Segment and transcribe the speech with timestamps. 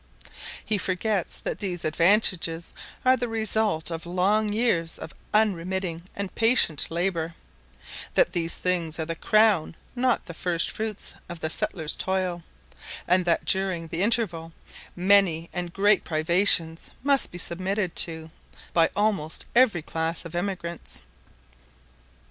[0.65, 2.73] He forgets that these advantages
[3.05, 7.35] are the result of long years of unremitting and patient labour;
[8.15, 12.41] that these things are the crown, not the first fruits of the settler's toil;
[13.07, 14.53] and that during the interval
[14.95, 18.29] many and great privations must be submitted to
[18.73, 21.01] by almost every class of emigrants.